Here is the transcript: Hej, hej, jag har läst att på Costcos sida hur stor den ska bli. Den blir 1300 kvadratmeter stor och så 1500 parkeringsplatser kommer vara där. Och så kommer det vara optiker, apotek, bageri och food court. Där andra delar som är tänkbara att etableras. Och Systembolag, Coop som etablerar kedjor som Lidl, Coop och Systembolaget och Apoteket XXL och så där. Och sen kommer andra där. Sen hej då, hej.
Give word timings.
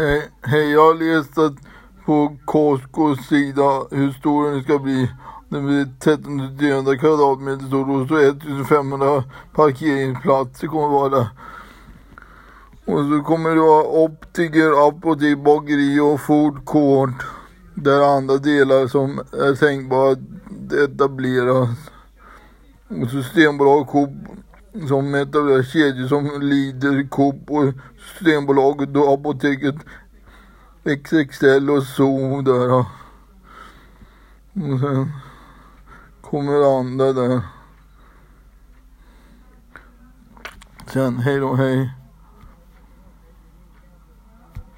Hej, 0.00 0.30
hej, 0.42 0.70
jag 0.70 0.80
har 0.80 0.94
läst 0.94 1.38
att 1.38 1.54
på 2.04 2.36
Costcos 2.44 3.26
sida 3.28 3.86
hur 3.90 4.12
stor 4.12 4.50
den 4.50 4.62
ska 4.62 4.78
bli. 4.78 5.10
Den 5.48 5.66
blir 5.66 5.82
1300 5.82 6.96
kvadratmeter 6.96 7.66
stor 7.66 8.02
och 8.02 8.08
så 8.08 8.16
1500 8.16 9.24
parkeringsplatser 9.54 10.66
kommer 10.66 10.88
vara 10.88 11.08
där. 11.08 11.28
Och 12.84 13.04
så 13.04 13.22
kommer 13.26 13.50
det 13.50 13.60
vara 13.60 13.86
optiker, 13.86 14.88
apotek, 14.88 15.38
bageri 15.38 16.00
och 16.00 16.20
food 16.20 16.66
court. 16.66 17.22
Där 17.74 18.16
andra 18.16 18.36
delar 18.36 18.86
som 18.86 19.18
är 19.18 19.54
tänkbara 19.54 20.12
att 20.12 20.72
etableras. 20.72 21.68
Och 22.88 23.10
Systembolag, 23.10 23.88
Coop 23.88 24.10
som 24.88 25.14
etablerar 25.14 25.62
kedjor 25.62 26.08
som 26.08 26.40
Lidl, 26.40 27.08
Coop 27.08 27.50
och 27.50 27.72
Systembolaget 27.98 28.96
och 28.96 29.12
Apoteket 29.12 29.74
XXL 30.84 31.70
och 31.70 31.82
så 31.82 32.42
där. 32.44 32.70
Och 34.52 34.80
sen 34.80 35.12
kommer 36.20 36.78
andra 36.78 37.12
där. 37.12 37.40
Sen 40.86 41.18
hej 41.18 41.38
då, 41.38 41.54
hej. 41.54 41.90